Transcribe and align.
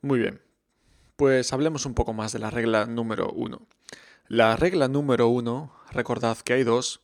Muy 0.00 0.20
bien, 0.20 0.40
pues 1.16 1.52
hablemos 1.52 1.84
un 1.84 1.94
poco 1.94 2.12
más 2.12 2.32
de 2.32 2.38
la 2.38 2.50
regla 2.50 2.86
número 2.86 3.32
uno. 3.32 3.66
La 4.28 4.54
regla 4.54 4.86
número 4.86 5.26
uno, 5.26 5.72
recordad 5.90 6.38
que 6.38 6.52
hay 6.52 6.62
dos, 6.62 7.00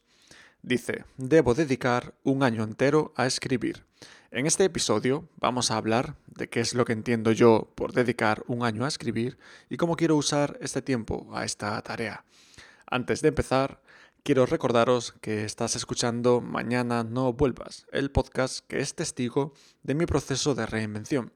dice, 0.62 1.04
debo 1.16 1.54
dedicar 1.54 2.14
un 2.22 2.44
año 2.44 2.62
entero 2.62 3.12
a 3.16 3.26
escribir. 3.26 3.84
En 4.30 4.46
este 4.46 4.62
episodio 4.62 5.28
vamos 5.40 5.72
a 5.72 5.76
hablar 5.76 6.14
de 6.26 6.48
qué 6.48 6.60
es 6.60 6.74
lo 6.74 6.84
que 6.84 6.92
entiendo 6.92 7.32
yo 7.32 7.72
por 7.74 7.92
dedicar 7.92 8.44
un 8.46 8.62
año 8.62 8.84
a 8.84 8.88
escribir 8.88 9.38
y 9.68 9.76
cómo 9.76 9.96
quiero 9.96 10.14
usar 10.14 10.56
este 10.60 10.80
tiempo 10.80 11.28
a 11.32 11.44
esta 11.44 11.82
tarea. 11.82 12.24
Antes 12.86 13.22
de 13.22 13.28
empezar, 13.28 13.80
quiero 14.22 14.46
recordaros 14.46 15.12
que 15.20 15.44
estás 15.44 15.74
escuchando 15.74 16.40
Mañana 16.40 17.02
no 17.02 17.32
vuelvas, 17.32 17.86
el 17.90 18.12
podcast 18.12 18.64
que 18.68 18.78
es 18.78 18.94
testigo 18.94 19.52
de 19.82 19.94
mi 19.94 20.06
proceso 20.06 20.54
de 20.54 20.66
reinvención, 20.66 21.32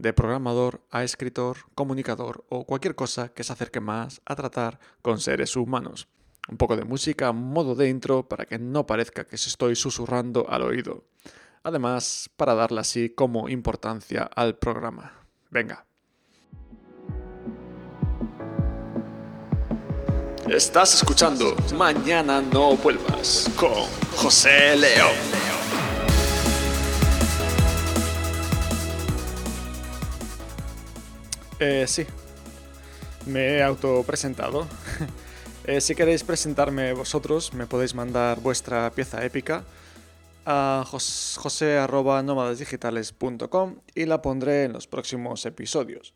de 0.00 0.12
programador 0.12 0.80
a 0.90 1.04
escritor, 1.04 1.58
comunicador 1.74 2.44
o 2.48 2.64
cualquier 2.64 2.94
cosa 2.94 3.28
que 3.28 3.44
se 3.44 3.52
acerque 3.52 3.80
más 3.80 4.22
a 4.24 4.34
tratar 4.34 4.80
con 5.02 5.20
seres 5.20 5.56
humanos. 5.56 6.08
Un 6.48 6.56
poco 6.56 6.76
de 6.76 6.84
música, 6.84 7.32
modo 7.32 7.74
de 7.74 7.88
intro, 7.88 8.26
para 8.26 8.46
que 8.46 8.58
no 8.58 8.86
parezca 8.86 9.24
que 9.24 9.36
se 9.36 9.50
estoy 9.50 9.76
susurrando 9.76 10.46
al 10.48 10.62
oído. 10.62 11.04
Además, 11.62 12.30
para 12.36 12.54
darle 12.54 12.80
así 12.80 13.10
como 13.10 13.48
importancia 13.48 14.22
al 14.22 14.56
programa. 14.56 15.12
Venga. 15.50 15.84
Estás 20.48 20.94
escuchando 20.94 21.54
Mañana 21.76 22.40
no 22.40 22.76
vuelvas 22.76 23.48
con 23.56 23.84
José 24.16 24.76
León. 24.76 25.49
Eh, 31.60 31.86
sí, 31.86 32.04
me 33.26 33.58
he 33.58 33.62
autopresentado. 33.62 34.66
eh, 35.64 35.82
si 35.82 35.94
queréis 35.94 36.24
presentarme 36.24 36.94
vosotros, 36.94 37.52
me 37.52 37.66
podéis 37.66 37.94
mandar 37.94 38.40
vuestra 38.40 38.90
pieza 38.92 39.22
épica 39.26 39.64
a 40.46 40.84
jose.nómadasdigitales.com 40.86 43.76
y 43.94 44.06
la 44.06 44.22
pondré 44.22 44.64
en 44.64 44.72
los 44.72 44.86
próximos 44.86 45.44
episodios. 45.44 46.14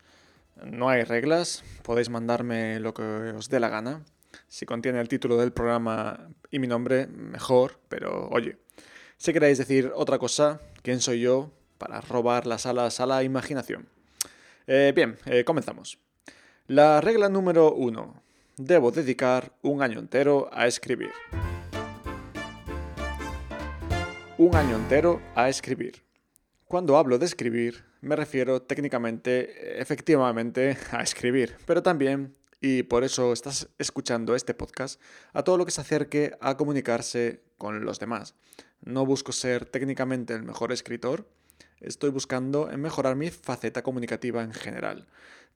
No 0.64 0.88
hay 0.88 1.02
reglas, 1.02 1.62
podéis 1.82 2.08
mandarme 2.08 2.80
lo 2.80 2.94
que 2.94 3.02
os 3.02 3.50
dé 3.50 3.60
la 3.60 3.68
gana. 3.68 4.02
Si 4.48 4.64
contiene 4.64 4.98
el 4.98 5.08
título 5.08 5.36
del 5.36 5.52
programa 5.52 6.30
y 6.50 6.58
mi 6.58 6.68
nombre, 6.68 7.06
mejor, 7.06 7.80
pero 7.90 8.30
oye, 8.30 8.56
si 9.18 9.34
queréis 9.34 9.58
decir 9.58 9.92
otra 9.94 10.18
cosa, 10.18 10.62
¿quién 10.80 11.02
soy 11.02 11.20
yo 11.20 11.52
para 11.76 12.00
robar 12.00 12.46
las 12.46 12.64
alas 12.64 12.98
a 13.00 13.06
la 13.06 13.22
imaginación? 13.24 13.92
Eh, 14.66 14.92
bien, 14.94 15.18
eh, 15.26 15.44
comenzamos. 15.44 15.98
La 16.68 17.02
regla 17.02 17.28
número 17.28 17.74
uno. 17.74 18.22
Debo 18.56 18.90
dedicar 18.90 19.52
un 19.60 19.82
año 19.82 19.98
entero 19.98 20.48
a 20.52 20.66
escribir. 20.66 21.10
Un 24.38 24.54
año 24.54 24.76
entero 24.76 25.20
a 25.34 25.50
escribir. 25.50 26.02
Cuando 26.66 26.96
hablo 26.96 27.18
de 27.18 27.26
escribir, 27.26 27.84
me 28.00 28.16
refiero 28.16 28.62
técnicamente, 28.62 29.80
efectivamente, 29.80 30.78
a 30.92 31.02
escribir, 31.02 31.56
pero 31.66 31.82
también, 31.82 32.34
y 32.58 32.84
por 32.84 33.04
eso 33.04 33.34
estás 33.34 33.68
escuchando 33.78 34.34
este 34.34 34.54
podcast, 34.54 34.98
a 35.34 35.42
todo 35.42 35.58
lo 35.58 35.66
que 35.66 35.72
se 35.72 35.82
acerque 35.82 36.32
a 36.40 36.56
comunicarse 36.56 37.42
con 37.58 37.84
los 37.84 37.98
demás. 37.98 38.34
No 38.80 39.04
busco 39.04 39.32
ser 39.32 39.66
técnicamente 39.66 40.32
el 40.32 40.42
mejor 40.42 40.72
escritor, 40.72 41.26
estoy 41.80 42.10
buscando 42.10 42.70
en 42.70 42.80
mejorar 42.80 43.16
mi 43.16 43.30
faceta 43.30 43.82
comunicativa 43.82 44.42
en 44.42 44.52
general. 44.52 45.06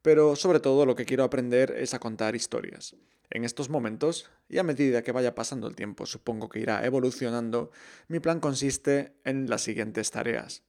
Pero 0.02 0.36
sobre 0.36 0.60
todo 0.60 0.86
lo 0.86 0.94
que 0.94 1.04
quiero 1.04 1.24
aprender 1.24 1.72
es 1.72 1.94
a 1.94 1.98
contar 1.98 2.36
historias. 2.36 2.96
En 3.30 3.44
estos 3.44 3.68
momentos, 3.68 4.30
y 4.48 4.58
a 4.58 4.62
medida 4.62 5.02
que 5.02 5.12
vaya 5.12 5.34
pasando 5.34 5.66
el 5.66 5.76
tiempo, 5.76 6.06
supongo 6.06 6.48
que 6.48 6.60
irá 6.60 6.84
evolucionando, 6.86 7.70
mi 8.06 8.20
plan 8.20 8.40
consiste 8.40 9.12
en 9.24 9.50
las 9.50 9.62
siguientes 9.62 10.10
tareas. 10.10 10.62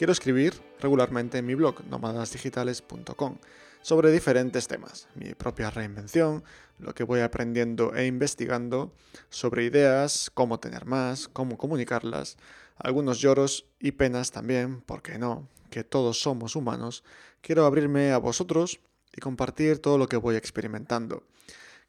Quiero 0.00 0.14
escribir 0.14 0.54
regularmente 0.80 1.36
en 1.36 1.44
mi 1.44 1.54
blog 1.54 1.84
nomadasdigitales.com 1.84 3.36
sobre 3.82 4.10
diferentes 4.10 4.66
temas, 4.66 5.08
mi 5.14 5.34
propia 5.34 5.68
reinvención, 5.68 6.42
lo 6.78 6.94
que 6.94 7.04
voy 7.04 7.20
aprendiendo 7.20 7.94
e 7.94 8.06
investigando 8.06 8.94
sobre 9.28 9.64
ideas, 9.64 10.30
cómo 10.32 10.58
tener 10.58 10.86
más, 10.86 11.28
cómo 11.28 11.58
comunicarlas, 11.58 12.38
algunos 12.78 13.20
lloros 13.20 13.66
y 13.78 13.92
penas 13.92 14.30
también, 14.30 14.80
¿por 14.80 15.02
qué 15.02 15.18
no? 15.18 15.46
Que 15.68 15.84
todos 15.84 16.18
somos 16.18 16.56
humanos. 16.56 17.04
Quiero 17.42 17.66
abrirme 17.66 18.12
a 18.12 18.16
vosotros 18.16 18.80
y 19.14 19.20
compartir 19.20 19.80
todo 19.80 19.98
lo 19.98 20.08
que 20.08 20.16
voy 20.16 20.36
experimentando. 20.36 21.24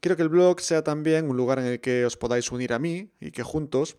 Quiero 0.02 0.18
que 0.18 0.24
el 0.24 0.30
blog 0.30 0.60
sea 0.60 0.84
también 0.84 1.30
un 1.30 1.38
lugar 1.38 1.60
en 1.60 1.66
el 1.66 1.80
que 1.80 2.04
os 2.04 2.18
podáis 2.18 2.52
unir 2.52 2.74
a 2.74 2.80
mí 2.80 3.10
y 3.22 3.32
que 3.32 3.44
juntos 3.44 3.96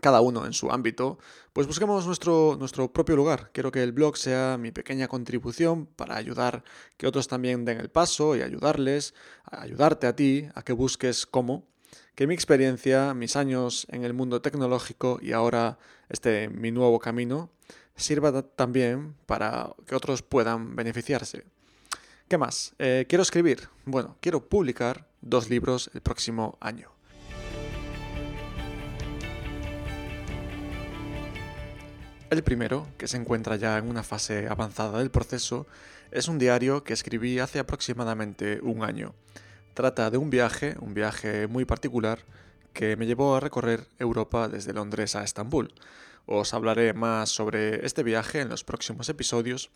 cada 0.00 0.20
uno 0.20 0.46
en 0.46 0.52
su 0.52 0.70
ámbito, 0.70 1.18
pues 1.52 1.66
busquemos 1.66 2.06
nuestro, 2.06 2.56
nuestro 2.58 2.92
propio 2.92 3.16
lugar. 3.16 3.50
Quiero 3.52 3.72
que 3.72 3.82
el 3.82 3.92
blog 3.92 4.16
sea 4.16 4.58
mi 4.58 4.70
pequeña 4.70 5.08
contribución 5.08 5.86
para 5.86 6.16
ayudar 6.16 6.64
que 6.96 7.06
otros 7.06 7.28
también 7.28 7.64
den 7.64 7.80
el 7.80 7.88
paso 7.88 8.36
y 8.36 8.42
ayudarles, 8.42 9.14
a 9.44 9.62
ayudarte 9.62 10.06
a 10.06 10.14
ti 10.14 10.48
a 10.54 10.62
que 10.62 10.72
busques 10.72 11.26
cómo. 11.26 11.66
Que 12.14 12.26
mi 12.26 12.34
experiencia, 12.34 13.14
mis 13.14 13.36
años 13.36 13.86
en 13.90 14.04
el 14.04 14.12
mundo 14.12 14.42
tecnológico 14.42 15.18
y 15.22 15.32
ahora 15.32 15.78
este 16.08 16.48
mi 16.48 16.70
nuevo 16.70 16.98
camino 16.98 17.50
sirva 17.94 18.42
también 18.42 19.14
para 19.26 19.74
que 19.86 19.94
otros 19.94 20.22
puedan 20.22 20.76
beneficiarse. 20.76 21.44
¿Qué 22.28 22.38
más? 22.38 22.74
Eh, 22.78 23.06
quiero 23.08 23.22
escribir. 23.22 23.68
Bueno, 23.84 24.16
quiero 24.20 24.48
publicar 24.48 25.08
dos 25.20 25.48
libros 25.48 25.90
el 25.94 26.00
próximo 26.00 26.58
año. 26.60 26.95
El 32.28 32.42
primero, 32.42 32.88
que 32.98 33.06
se 33.06 33.16
encuentra 33.16 33.54
ya 33.54 33.78
en 33.78 33.88
una 33.88 34.02
fase 34.02 34.48
avanzada 34.48 34.98
del 34.98 35.12
proceso, 35.12 35.68
es 36.10 36.26
un 36.26 36.38
diario 36.38 36.82
que 36.82 36.92
escribí 36.92 37.38
hace 37.38 37.60
aproximadamente 37.60 38.58
un 38.62 38.82
año. 38.82 39.14
Trata 39.74 40.10
de 40.10 40.18
un 40.18 40.28
viaje, 40.28 40.74
un 40.80 40.92
viaje 40.92 41.46
muy 41.46 41.64
particular, 41.64 42.18
que 42.72 42.96
me 42.96 43.06
llevó 43.06 43.36
a 43.36 43.40
recorrer 43.40 43.86
Europa 44.00 44.48
desde 44.48 44.72
Londres 44.72 45.14
a 45.14 45.22
Estambul. 45.22 45.72
Os 46.26 46.52
hablaré 46.52 46.94
más 46.94 47.30
sobre 47.30 47.86
este 47.86 48.02
viaje 48.02 48.40
en 48.40 48.48
los 48.48 48.64
próximos 48.64 49.08
episodios. 49.08 49.70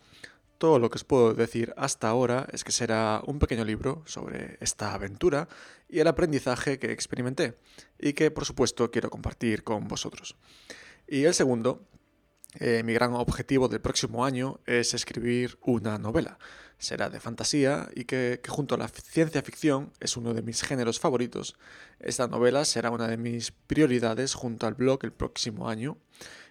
Todo 0.58 0.80
lo 0.80 0.90
que 0.90 0.96
os 0.96 1.04
puedo 1.04 1.34
decir 1.34 1.72
hasta 1.76 2.08
ahora 2.08 2.48
es 2.52 2.64
que 2.64 2.72
será 2.72 3.22
un 3.26 3.38
pequeño 3.38 3.64
libro 3.64 4.02
sobre 4.06 4.58
esta 4.60 4.92
aventura 4.92 5.48
y 5.88 6.00
el 6.00 6.08
aprendizaje 6.08 6.80
que 6.80 6.90
experimenté 6.90 7.54
y 7.96 8.12
que 8.14 8.32
por 8.32 8.44
supuesto 8.44 8.90
quiero 8.90 9.08
compartir 9.08 9.62
con 9.62 9.86
vosotros. 9.86 10.36
Y 11.06 11.24
el 11.24 11.34
segundo 11.34 11.89
eh, 12.58 12.82
mi 12.82 12.92
gran 12.92 13.14
objetivo 13.14 13.68
del 13.68 13.80
próximo 13.80 14.24
año 14.24 14.60
es 14.66 14.94
escribir 14.94 15.58
una 15.62 15.98
novela. 15.98 16.38
Será 16.78 17.10
de 17.10 17.20
fantasía 17.20 17.88
y 17.94 18.04
que, 18.04 18.40
que, 18.42 18.50
junto 18.50 18.74
a 18.74 18.78
la 18.78 18.88
ciencia 18.88 19.42
ficción 19.42 19.92
es 20.00 20.16
uno 20.16 20.34
de 20.34 20.42
mis 20.42 20.62
géneros 20.62 20.98
favoritos. 20.98 21.56
Esta 22.00 22.26
novela 22.26 22.64
será 22.64 22.90
una 22.90 23.06
de 23.06 23.18
mis 23.18 23.52
prioridades 23.52 24.34
junto 24.34 24.66
al 24.66 24.74
blog 24.74 25.00
el 25.04 25.12
próximo 25.12 25.68
año 25.68 25.98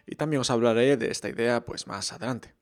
y 0.06 0.16
también 0.16 0.42
os 0.42 0.52
hablaré 0.52 0.98
de 0.98 1.12
esta 1.12 1.30
idea 1.30 1.66
pues 1.66 1.88
más 1.88 2.14
adelante. 2.14 2.54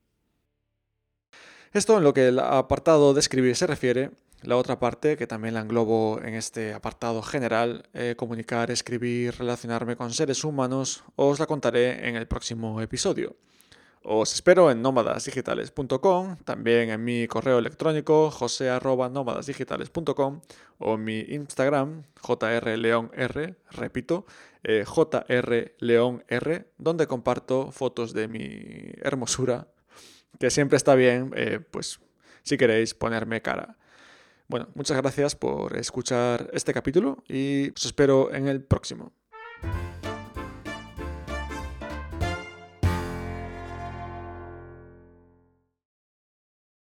Esto 1.74 1.98
en 1.98 2.04
lo 2.04 2.14
que 2.14 2.30
el 2.30 2.40
apartado 2.40 3.14
de 3.14 3.20
escribir 3.20 3.56
se 3.56 3.68
refiere, 3.68 4.12
la 4.44 4.56
otra 4.56 4.80
parte, 4.80 5.18
que 5.18 5.28
también 5.28 5.54
la 5.54 5.62
englobo 5.62 6.22
en 6.22 6.36
este 6.36 6.74
apartado 6.74 7.22
general, 7.22 7.90
eh, 7.94 8.16
comunicar, 8.18 8.72
escribir, 8.72 9.36
relacionarme 9.38 9.96
con 9.96 10.14
seres 10.14 10.44
humanos, 10.44 11.04
os 11.16 11.40
la 11.40 11.48
contaré 11.48 12.08
en 12.08 12.16
el 12.16 12.28
próximo 12.28 12.82
episodio. 12.82 13.36
Os 14.10 14.34
espero 14.34 14.72
en 14.72 14.82
nómadasdigitales.com, 14.82 16.38
también 16.46 16.92
en 16.92 17.04
mi 17.04 17.28
correo 17.28 17.60
electrónico 17.60 18.32
jose.nómadasdigitales.com 18.32 20.40
o 20.78 20.94
en 20.94 21.04
mi 21.04 21.20
Instagram 21.20 22.04
jrleonr, 22.22 23.58
repito, 23.72 24.26
eh, 24.64 24.86
jrleonr, 24.86 26.68
donde 26.78 27.06
comparto 27.06 27.74
fotos 27.74 28.14
de 28.14 28.30
mi 28.30 28.94
hermosura, 29.02 29.68
que 30.40 30.52
siempre 30.52 30.78
está 30.78 30.96
bien, 30.96 31.34
eh, 31.36 31.60
pues 31.60 32.00
si 32.44 32.58
queréis 32.58 32.94
ponerme 32.94 33.42
cara. 33.42 33.76
Bueno, 34.50 34.70
muchas 34.76 34.96
gracias 34.98 35.36
por 35.36 35.76
escuchar 35.76 36.50
este 36.54 36.74
capítulo 36.74 37.24
y 37.28 37.70
os 37.72 37.86
espero 37.86 38.34
en 38.34 38.48
el 38.48 38.64
próximo. 38.64 39.12